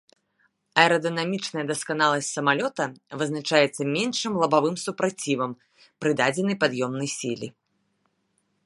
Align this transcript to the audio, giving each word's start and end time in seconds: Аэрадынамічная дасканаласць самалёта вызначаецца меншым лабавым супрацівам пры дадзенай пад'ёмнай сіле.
Аэрадынамічная 0.83 1.65
дасканаласць 1.71 2.29
самалёта 2.37 2.83
вызначаецца 3.23 3.81
меншым 3.95 4.33
лабавым 4.45 4.75
супрацівам 4.87 5.51
пры 5.99 6.11
дадзенай 6.25 6.55
пад'ёмнай 6.67 7.09
сіле. 7.19 7.47